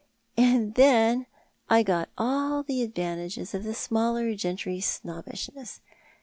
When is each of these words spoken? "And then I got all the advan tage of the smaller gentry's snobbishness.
"And 0.35 0.73
then 0.73 1.27
I 1.69 1.83
got 1.83 2.09
all 2.17 2.63
the 2.63 2.81
advan 2.87 3.17
tage 3.17 3.37
of 3.37 3.63
the 3.63 3.75
smaller 3.75 4.33
gentry's 4.33 4.87
snobbishness. 4.87 5.79